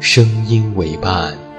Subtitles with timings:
[0.00, 1.49] 声音为伴。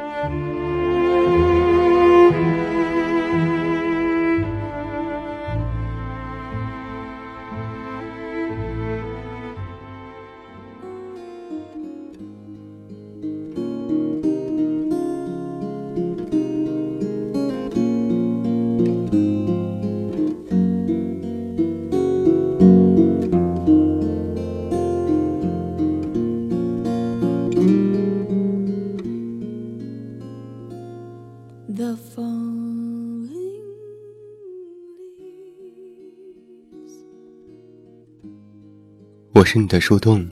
[39.34, 40.28] 我是你的树洞，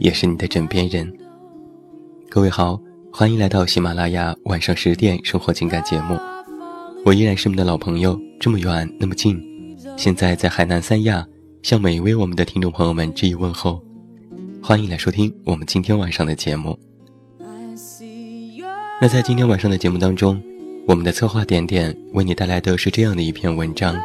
[0.00, 1.10] 也是你的枕边人。
[2.28, 2.78] 各位好，
[3.12, 6.18] 欢迎来到喜马拉雅晚上十点生活情感节目。
[7.04, 9.40] 我依然是你的老朋友，这么远那么近，
[9.96, 11.24] 现在在海南三亚，
[11.62, 13.80] 向每一位我们的听众朋友们致以问候。
[14.60, 16.76] 欢迎来收听我们今天晚上的节目。
[19.00, 20.42] 那在今天晚上的节目当中，
[20.88, 23.96] 我们的策划点点为你带来的是这样的一篇文章：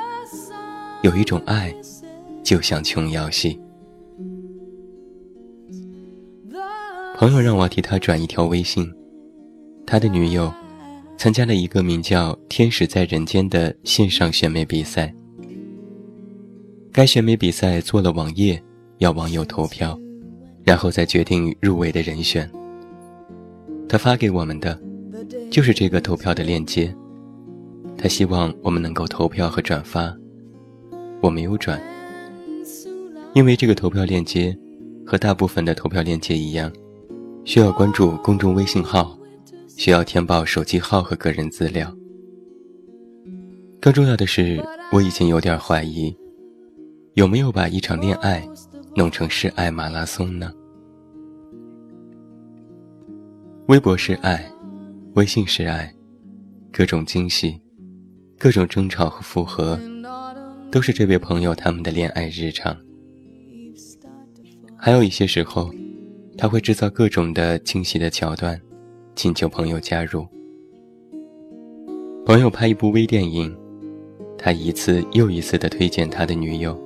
[1.02, 1.74] 有一种爱，
[2.44, 3.60] 就像琼瑶戏。
[7.20, 8.94] 朋友让我替他转一条微信，
[9.88, 10.54] 他的女友
[11.18, 15.12] 参加了一个名叫《天使在人间》的线上选美比赛。
[16.92, 18.62] 该选美比赛做了网页，
[19.00, 20.00] 要网友投票，
[20.64, 22.48] 然后再决定入围的人选。
[23.90, 24.80] 他发给我们的
[25.50, 26.96] 就是这个投票的链接，
[27.98, 30.16] 他希望我们能够投票和转发。
[31.20, 31.82] 我没有转，
[33.34, 34.56] 因为这个投票链接
[35.04, 36.72] 和大部分的投票链接一样。
[37.48, 39.18] 需要关注公众微信号，
[39.78, 41.90] 需要填报手机号和个人资料。
[43.80, 46.14] 更重要的是，我已经有点怀疑，
[47.14, 48.46] 有没有把一场恋爱
[48.98, 50.52] 弄成示爱马拉松呢？
[53.68, 54.52] 微博是爱，
[55.14, 55.96] 微信是爱，
[56.70, 57.58] 各种惊喜，
[58.38, 59.80] 各种争吵和复合，
[60.70, 62.76] 都是这位朋友他们的恋爱日常。
[64.76, 65.74] 还有一些时候。
[66.38, 68.62] 他会制造各种的惊喜的桥段，
[69.16, 70.26] 请求朋友加入。
[72.26, 73.58] 朋友拍一部微电影，
[74.38, 76.80] 他一次又一次的推荐他的女友，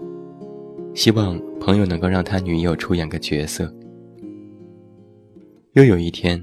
[0.93, 3.71] 希望朋友能够让他女友出演个角色。
[5.73, 6.41] 又有一天，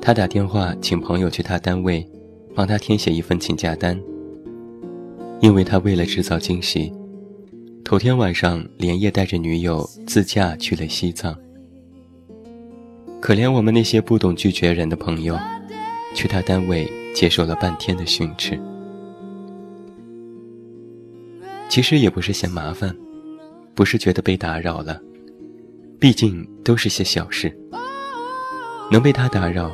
[0.00, 2.06] 他打电话请朋友去他单位，
[2.54, 4.00] 帮他填写一份请假单，
[5.40, 6.90] 因为他为了制造惊喜，
[7.84, 11.36] 头天晚上连夜带着女友自驾去了西藏。
[13.20, 15.36] 可怜我们那些不懂拒绝人的朋友，
[16.14, 18.58] 去他单位接受了半天的训斥。
[21.68, 22.96] 其实也不是嫌麻烦，
[23.74, 25.00] 不是觉得被打扰了，
[25.98, 27.54] 毕竟都是些小事。
[28.90, 29.70] 能被他打扰，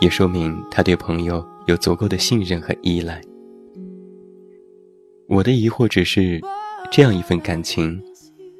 [0.00, 3.20] 也说明他对朋友有足够的信任和依赖。
[5.28, 6.40] 我的疑惑只是，
[6.90, 8.02] 这样一份感情，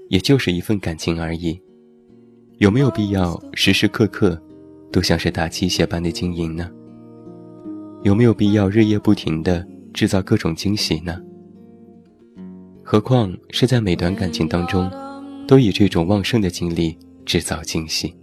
[0.08, 1.60] 也就是一份感情而已。
[2.58, 4.40] 有没有必要时时刻刻
[4.92, 6.70] 都像是打鸡血般的经营呢？
[8.02, 11.20] 有没有必要日夜不停的制造各种惊喜呢？
[12.84, 14.90] 何况是在每段感情当中，
[15.46, 18.14] 都以这种旺盛的精力制造惊喜。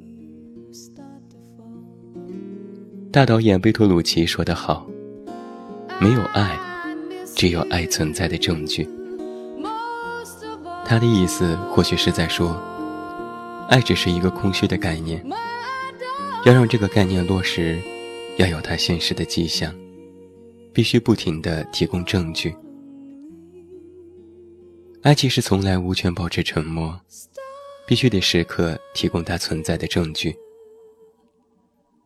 [3.12, 4.88] 大导演贝托鲁奇说得好
[6.00, 6.58] ：“没有爱，
[7.36, 8.88] 只有爱存在的证据。”
[10.86, 12.56] 他的意思或许是在说。
[13.70, 15.24] 爱只是一个空虚的概念，
[16.44, 17.80] 要让这个概念落实，
[18.38, 19.74] 要有它现实的迹象，
[20.74, 22.54] 必须不停地提供证据。
[25.04, 27.00] 爱其实从来无权保持沉默，
[27.88, 30.36] 必须得时刻提供它存在的证据。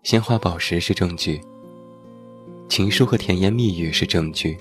[0.04, 1.40] 鲜花宝石是证据，
[2.68, 4.58] 情书和甜言蜜语是证据，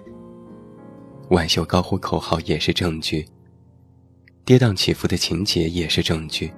[1.31, 3.27] 挽袖高呼口号也是证据，
[4.45, 6.53] 跌宕起伏的情节也是证据，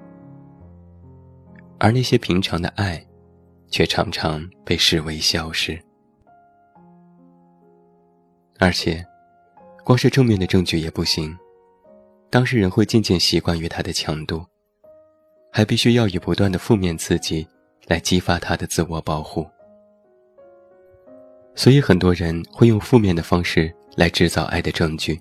[1.78, 3.04] 而那些平常的爱，
[3.68, 5.78] 却常常被视为消失。
[8.58, 9.04] 而且，
[9.84, 11.36] 光是正面的证据也不行，
[12.30, 14.44] 当事人会渐渐习惯于它的强度，
[15.52, 17.46] 还必须要以不断的负面刺激。
[17.86, 19.46] 来激发他的自我保护，
[21.54, 25.20] 所以很多人会用负面的方式来制造爱的证据。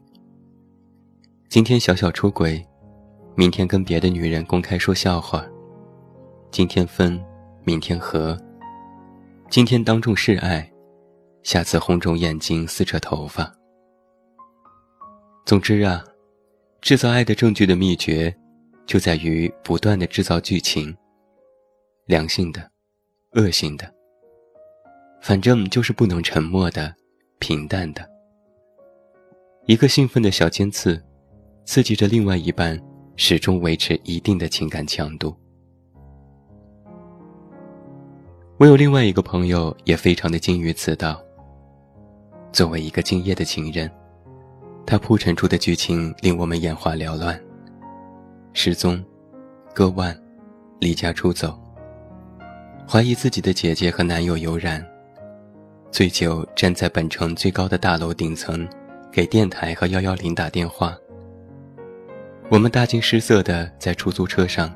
[1.49, 2.65] 今天小小出轨，
[3.35, 5.45] 明天跟别的女人公开说笑话，
[6.53, 7.19] 今天分，
[7.63, 8.39] 明天和，
[9.49, 10.71] 今天当众示爱，
[11.41, 13.51] 下次红肿眼睛撕扯头发。
[15.47, 16.05] 总之啊，
[16.79, 18.31] 制造爱的证据的秘诀，
[18.85, 20.95] 就在于不断的制造剧情。
[22.05, 22.69] 良性的，
[23.31, 23.91] 恶性的，
[25.23, 26.93] 反正就是不能沉默的，
[27.39, 28.07] 平淡的。
[29.65, 31.03] 一个兴奋的小尖刺，
[31.65, 32.79] 刺激着另外一半，
[33.15, 35.35] 始终维持一定的情感强度。
[38.63, 41.21] 我有另外一个朋友，也非常的精于此道。
[42.53, 43.91] 作为一个敬业的情人，
[44.85, 47.37] 他铺陈出的剧情令我们眼花缭乱：
[48.53, 49.03] 失踪、
[49.73, 50.17] 割腕、
[50.79, 51.59] 离家出走。
[52.87, 54.81] 怀疑自己的姐姐和男友有染，
[55.91, 58.65] 醉酒站在本城最高的大楼顶层，
[59.11, 60.97] 给电台和幺幺零打电话。
[62.47, 64.73] 我们大惊失色的在出租车上，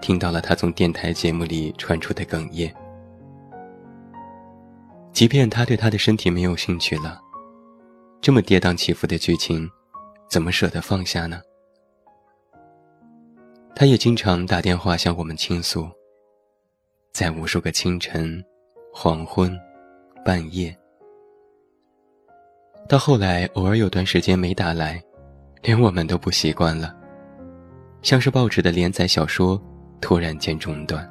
[0.00, 2.74] 听到了他从电台节目里传出的哽咽。
[5.12, 7.20] 即便他对他的身体没有兴趣了，
[8.20, 9.68] 这么跌宕起伏的剧情，
[10.28, 11.40] 怎么舍得放下呢？
[13.74, 15.88] 他也经常打电话向我们倾诉。
[17.12, 18.42] 在无数个清晨、
[18.92, 19.58] 黄昏、
[20.24, 20.74] 半夜，
[22.88, 25.02] 到后来偶尔有段时间没打来，
[25.60, 26.94] 连我们都不习惯了，
[28.00, 29.60] 像是报纸的连载小说
[30.00, 31.09] 突然间中断。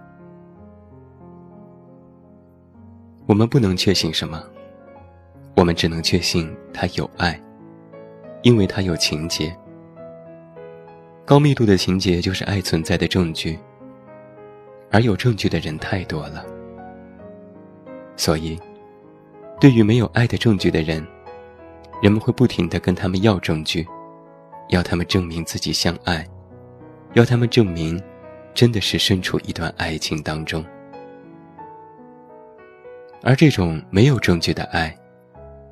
[3.29, 4.43] 我们不能确信什么，
[5.55, 7.39] 我们只能确信他有爱，
[8.41, 9.55] 因为他有情节。
[11.27, 13.59] 高密度的情节就是爱存在的证据。
[14.89, 16.43] 而有证据的人太多了，
[18.17, 18.59] 所以，
[19.59, 21.05] 对于没有爱的证据的人，
[22.01, 23.87] 人们会不停的跟他们要证据，
[24.69, 26.27] 要他们证明自己相爱，
[27.13, 28.01] 要他们证明，
[28.55, 30.65] 真的是身处一段爱情当中。
[33.21, 34.95] 而这种没有证据的爱，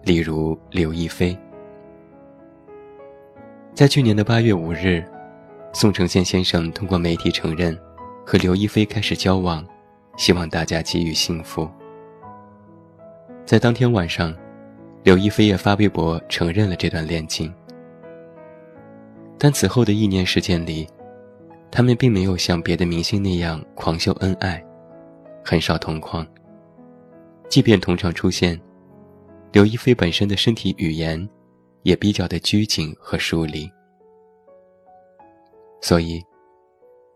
[0.04, 1.38] 例如刘亦菲，
[3.74, 5.04] 在去年的八月五日，
[5.74, 7.78] 宋承宪先生通过媒体承认。
[8.30, 9.66] 和刘亦菲开始交往，
[10.18, 11.66] 希望大家给予幸福。
[13.46, 14.36] 在当天晚上，
[15.02, 17.54] 刘亦菲也发微博承认了这段恋情。
[19.38, 20.86] 但此后的一年时间里，
[21.72, 24.62] 他们并没有像别的明星那样狂秀恩爱，
[25.42, 26.28] 很少同框。
[27.50, 28.60] 即便同场出现，
[29.52, 31.28] 刘亦菲本身的身体语言
[31.84, 33.70] 也比较的拘谨和疏离，
[35.82, 36.22] 所以。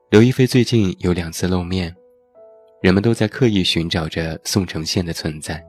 [0.09, 1.95] 刘亦菲最近有两次露面，
[2.81, 5.65] 人们都在刻意寻找着宋承宪的存在。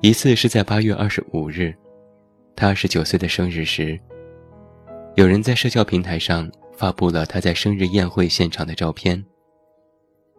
[0.00, 1.74] 一次是在八月二十五日，
[2.54, 3.98] 他二十九岁的生日时，
[5.16, 9.20] 有人在社交平台上发布了他在生日宴会现场的照片。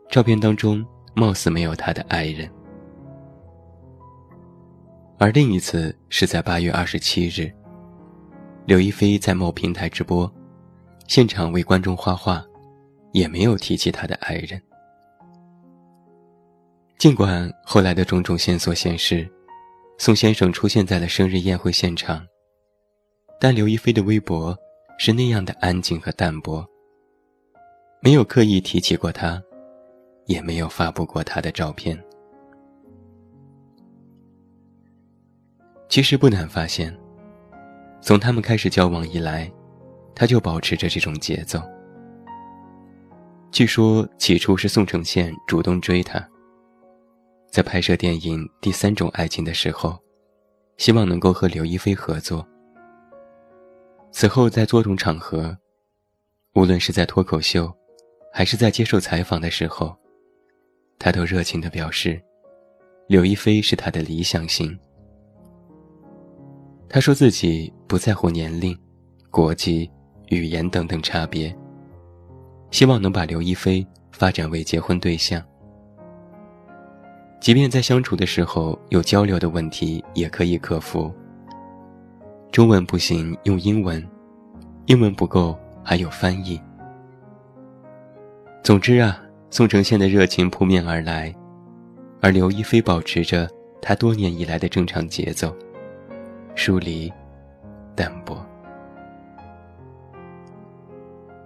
[0.10, 2.50] 照片当中貌似没有他的爱人。
[5.18, 7.52] 而另一次是在八月二十七日，
[8.66, 10.32] 刘亦菲在某平台直播。
[11.08, 12.44] 现场为观众画画，
[13.12, 14.62] 也没有提起他的爱人。
[16.98, 19.30] 尽管后来的种种线索显示，
[19.98, 22.26] 宋先生出现在了生日宴会现场，
[23.40, 24.58] 但刘亦菲的微博
[24.98, 26.66] 是那样的安静和淡薄，
[28.02, 29.42] 没有刻意提起过他，
[30.32, 32.02] 也没有发布过他的照片。
[35.90, 36.98] 其实不难发现，
[38.02, 39.52] 从他们开始交往以来。
[40.14, 41.60] 他就保持着这种节奏。
[43.50, 46.24] 据说起初是宋承宪主动追她，
[47.50, 49.98] 在拍摄电影《第三种爱情》的时候，
[50.78, 52.46] 希望能够和刘亦菲合作。
[54.12, 55.58] 此后在多种场合，
[56.56, 57.74] 无论是在脱口秀，
[58.34, 59.98] 还是在接受采访的时候，
[61.02, 62.22] 他都热情地表示，
[63.08, 64.78] 刘亦菲是他的理想型。
[66.88, 68.78] 他说自己不在乎年龄、
[69.32, 69.90] 国籍。
[70.30, 71.54] 语言等等差别，
[72.70, 75.44] 希望能把刘亦菲发展为结婚对象。
[77.42, 81.14] 即便在相处的时候有交流的问题，也可以克服。
[82.50, 84.02] 中文不行，用英文；
[84.86, 85.54] 英文不够，
[85.84, 86.58] 还有翻译。
[88.64, 89.22] 总之啊，
[89.54, 91.36] 宋承宪的热情扑面而来，
[92.22, 93.50] 而刘亦菲保持着
[93.82, 95.54] 他多年以来的正常节奏，
[96.56, 97.12] 疏离、
[97.94, 98.42] 淡薄。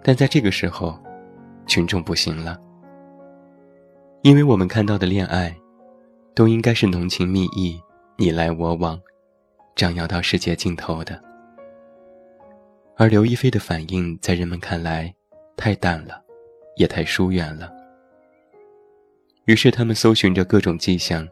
[0.04, 1.00] 但在这个时候，
[1.66, 2.62] 群众不行了，
[4.22, 5.56] 因为我们看到的恋爱，
[6.36, 7.82] 都应该是浓情蜜意、
[8.18, 9.02] 你来我往。
[9.76, 11.20] 张扬到世界尽头的，
[12.96, 15.14] 而刘亦菲的反应在人们看来
[15.58, 16.22] 太淡了，
[16.78, 17.74] 也太疏远了。
[19.46, 21.28] 于是他们搜寻着各种迹象，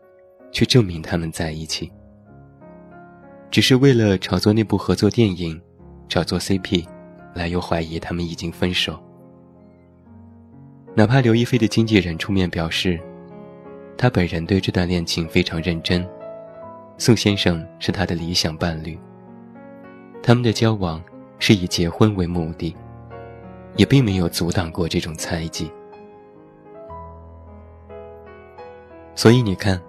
[0.51, 1.91] 去证明他们在一起，
[3.49, 5.59] 只是为了炒作那部合作电影，
[6.07, 6.85] 炒作 CP，
[7.33, 9.01] 来又怀疑他们已经分手。
[10.95, 12.99] 哪怕刘亦菲的经纪人出面表示，
[13.97, 16.07] 他本人对这段恋情非常认真。
[16.99, 18.95] 宋先生是他的理想伴侣。
[20.21, 21.03] 他们的交往
[21.39, 22.75] 是以结婚为目的，
[23.75, 25.71] 也并没有阻挡过这种猜忌。
[29.15, 29.79] 所以你看，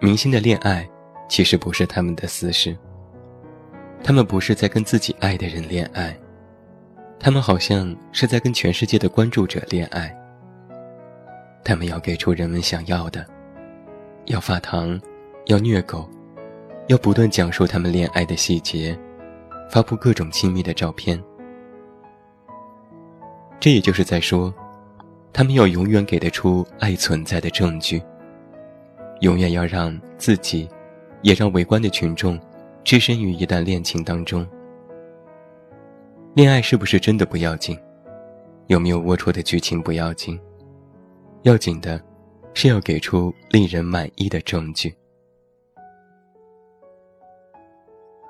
[0.00, 0.88] 明星的恋爱
[1.28, 2.76] 其实不是他们的私事。
[4.02, 6.14] 他们不是在跟自己爱的人恋爱，
[7.18, 10.14] 他们好像是在跟全世界的关注者恋爱。
[11.64, 13.26] 他们要给出人们想要的，
[14.26, 15.00] 要发糖，
[15.46, 16.06] 要虐狗。
[16.88, 18.94] 要不断讲述他们恋爱的细节，
[19.70, 21.18] 发布各种亲密的照片。
[23.58, 24.52] 这也就是在说，
[25.32, 28.02] 他们要永远给得出爱存在的证据，
[29.24, 30.68] 永远要让自己，
[31.22, 32.38] 也让围观的群众，
[32.84, 34.46] 置身于一段恋情当中。
[36.34, 37.74] 恋爱是不是真的不要紧？
[38.66, 40.38] 有没有龌龊的剧情不要紧？
[41.40, 41.98] 要紧的，
[42.52, 44.94] 是要给出令人满意的证据。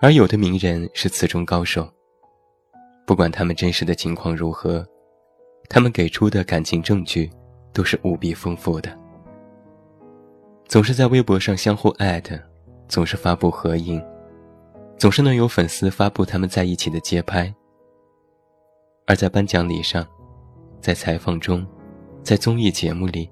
[0.01, 1.93] 而有的名人是此中高手。
[3.05, 4.87] 不管他们真实的情况如何，
[5.69, 7.29] 他们给出的感情证据
[7.73, 9.04] 都是无比丰富的。
[10.67, 12.39] 总是在微博上相互艾特，
[12.89, 14.03] 总是发布合影，
[14.99, 17.53] 总是能有粉丝发布他们在一起的街拍。
[19.07, 20.07] 而在颁奖礼上，
[20.81, 21.67] 在采访中，
[22.23, 23.31] 在综艺节目里，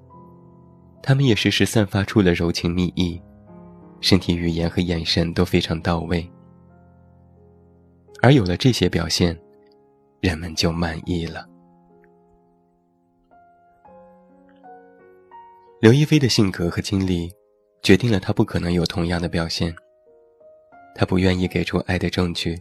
[1.01, 3.19] 他们也时时散发出了柔情蜜意，
[3.99, 6.29] 身体语言和眼神都非常到位。
[8.21, 9.37] 而有了这些表现，
[10.21, 11.45] 人们就满意了。
[15.83, 17.29] 刘亦菲的性格和经历，
[17.81, 19.75] 决定了她不可能有同样的表现。
[20.95, 22.57] 她不愿意给出爱的证据，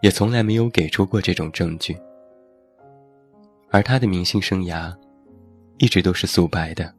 [0.00, 1.96] 也从来没有给出过这种证据。
[3.70, 4.92] 而她的明星生涯，
[5.78, 6.92] 一直都是素白的、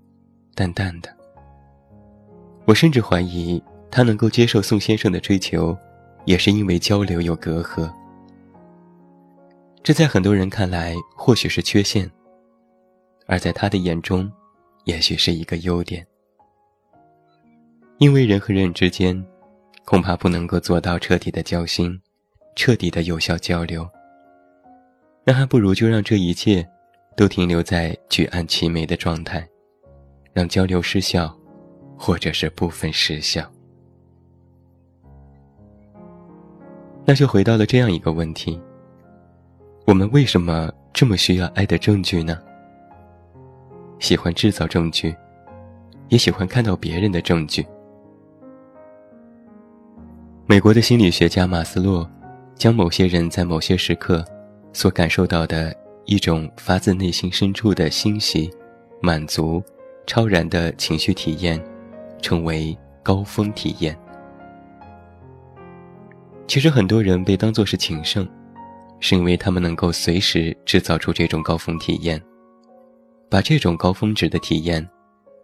[0.56, 1.14] 淡淡的。
[2.64, 5.78] 我甚至怀疑，她能够接受宋先生的追求。
[6.24, 7.94] 也是因为交流有隔阂，
[9.84, 12.10] 这在很多人看来或许是缺陷，
[13.28, 14.32] 而在他的眼中，
[14.86, 16.06] 也许是一个优点。
[18.00, 19.24] 因为人和人之间，
[19.86, 22.00] 恐怕不能够做到彻底的交心，
[22.56, 23.88] 彻底的有效交流。
[25.26, 26.68] 那还不如就让这一切，
[27.16, 29.48] 都停留在举案齐眉的状态，
[30.34, 31.34] 让交流失效，
[31.98, 33.50] 或者是部分失效。
[37.06, 38.60] 那就回到了这样一个问题：
[39.86, 42.42] 我们为什么这么需要爱的证据呢？
[44.00, 45.16] 喜欢制造证据，
[46.10, 47.66] 也喜欢看到别人的证据。
[50.46, 52.10] 美国的心理学家马斯洛，
[52.56, 54.24] 将某些人在某些时刻
[54.74, 55.74] 所感受到的
[56.06, 58.52] 一种发自内心深处的欣喜、
[59.02, 59.64] 满足、
[60.06, 61.64] 超然的情绪体验，
[62.22, 63.98] 称为高峰体验。
[66.46, 68.28] 其实很多人被当作是情圣，
[69.00, 72.22] 是因为他们能够随时制造出这种高峰体验，
[73.34, 74.88] 把这种高峰值的体验，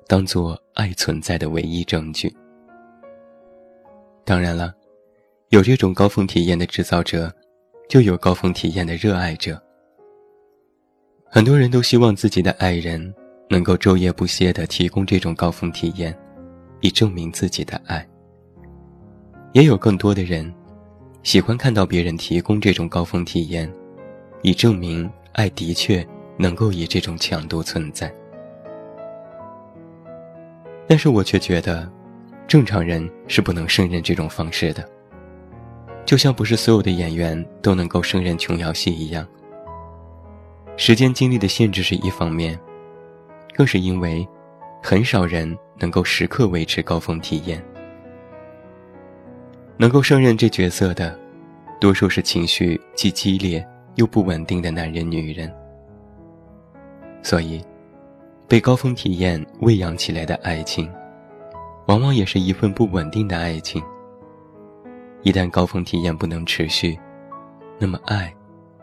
[0.05, 2.31] 当做爱存在的唯一证据。
[4.23, 4.71] 当然了，
[5.49, 7.33] 有这种高峰体验的制造者，
[7.89, 9.59] 就有高峰体验的热爱者。
[11.31, 13.11] 很多人都希望自己的爱人
[13.49, 16.15] 能够昼夜不歇地提供这种高峰体验，
[16.81, 18.07] 以证明自己的爱。
[19.53, 20.53] 也有更多的人。
[21.23, 23.67] 喜欢看到别人提供这种高峰体验，
[24.43, 26.07] 以证明爱的确
[26.39, 28.11] 能够以这种强度存在。
[30.87, 31.87] 但是我却觉得，
[32.47, 34.83] 正常人是不能胜任这种方式的。
[36.05, 39.27] 就像不是所有的演员都能够胜任琼瑶戏一样。
[40.77, 42.57] 时间精力的限制是一方面，
[43.53, 44.27] 更是因为，
[44.81, 47.63] 很少人能够时刻维持高峰体验。
[49.77, 51.15] 能够胜任这角色的，
[51.79, 53.63] 多数是情绪既激烈
[53.95, 55.53] 又不稳定的男人、女人。
[57.21, 57.63] 所以，
[58.47, 60.91] 被高峰体验喂养起来的爱情，
[61.87, 63.83] 往往也是一份不稳定的爱情。
[65.21, 66.97] 一旦高峰体验不能持续，
[67.77, 68.33] 那么爱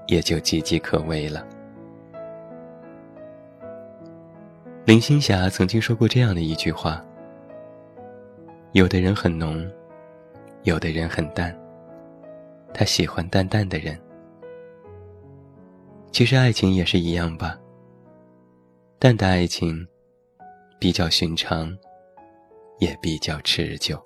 [0.07, 1.45] 也就岌岌可危了。
[4.85, 7.03] 林青霞曾经说过这样的一句话
[8.73, 9.67] ：“有的人很浓，
[10.63, 11.57] 有的人很淡。
[12.73, 13.99] 他喜欢淡淡的人。
[16.13, 17.59] 其实爱情也是一样吧。
[18.99, 19.87] 淡的爱情，
[20.79, 21.77] 比较寻常，
[22.79, 24.03] 也比较持久。”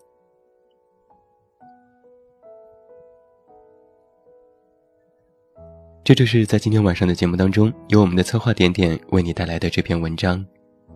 [6.02, 10.44] 这就是在今天晚上的节目当中，由我们的策划点点为你带来的这篇文章。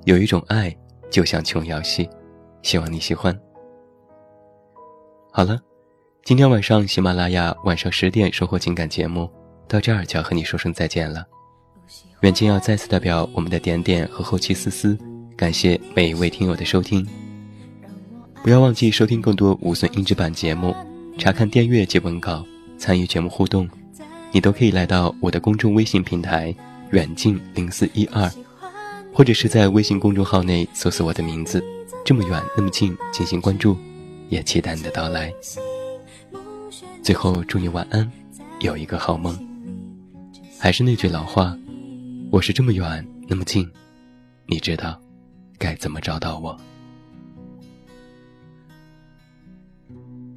[0.06, 0.76] 有一种爱，
[1.08, 2.10] 就像琼瑶戏，
[2.62, 3.38] 希望你喜欢。
[5.30, 5.60] 好了，
[6.24, 9.30] 今天晚上喜马拉雅晚上十点收获情感节目
[9.68, 11.24] 到这儿就要和你说声再见了。
[12.20, 14.96] 远近要再次代表我们的点点和后期思思，
[15.36, 17.06] 感谢每一位听友的收听。
[18.42, 20.74] 不要忘记收听更多无损音质版节目，
[21.18, 22.44] 查看订阅及文稿，
[22.78, 23.68] 参与节目互动。
[24.32, 26.54] 你都可以来到我的公众微信平台
[26.90, 28.30] “远近零四一二”，
[29.14, 31.62] 或者是在微信公众号内搜索我的名字
[32.04, 33.76] “这么远那么近”进行关注，
[34.28, 35.32] 也期待你的到来。
[37.02, 38.10] 最后祝你晚安，
[38.60, 39.38] 有一个好梦。
[40.58, 41.56] 还是那句老话，
[42.34, 43.70] 我是这么远那么近，
[44.46, 45.00] 你知道
[45.56, 46.50] 该怎么找到我。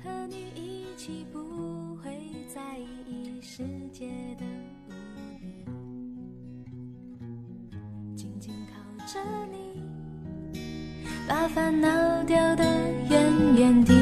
[0.04, 1.40] 和你一起不
[1.96, 2.12] 会
[2.54, 4.46] 在意世界的
[4.86, 4.92] 污
[5.40, 5.66] 点，
[8.16, 8.78] 紧紧靠
[9.08, 9.20] 着
[9.52, 9.58] 你，
[11.28, 11.90] 把烦恼
[12.26, 12.64] 丢得
[13.10, 13.94] 远远的，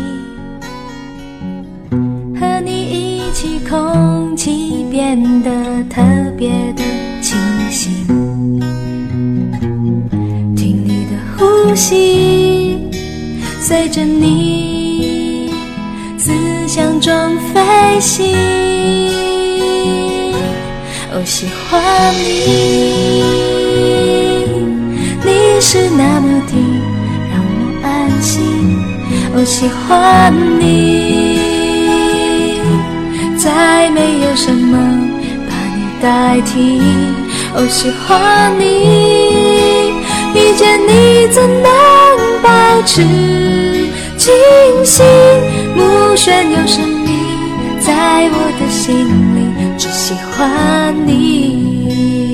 [2.38, 6.02] 和你一起，空气变得特
[6.38, 6.84] 别的
[10.56, 12.78] 听你的呼吸，
[13.60, 15.52] 随着你
[16.18, 16.32] 思
[16.68, 17.14] 想中
[17.54, 18.36] 飞行，
[21.14, 23.24] 我喜欢你。
[25.24, 26.54] 你是那么的
[27.32, 28.44] 让我安心，
[29.36, 31.40] 我喜欢你，
[33.38, 34.78] 再没有什么
[35.48, 36.82] 把你代替。
[37.58, 38.64] 哦喜欢你，
[40.34, 41.72] 遇见你怎能
[42.44, 42.50] 保
[42.86, 43.02] 持
[44.18, 44.34] 清
[44.84, 45.06] 醒？
[45.74, 47.08] 目眩又神秘，
[47.80, 49.38] 在我的心里
[49.78, 52.25] 只喜欢你。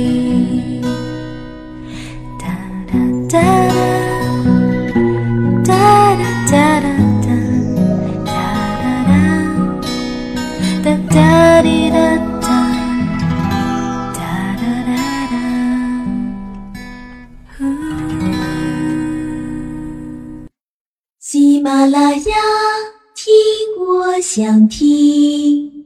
[24.33, 25.80] 想听。